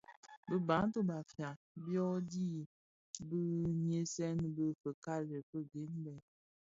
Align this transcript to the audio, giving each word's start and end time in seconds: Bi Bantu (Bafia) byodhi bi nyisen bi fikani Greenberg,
Bi 0.49 0.57
Bantu 0.67 0.99
(Bafia) 1.09 1.49
byodhi 1.83 2.49
bi 3.27 3.43
nyisen 3.87 4.37
bi 4.55 4.65
fikani 4.81 5.37
Greenberg, 5.67 6.25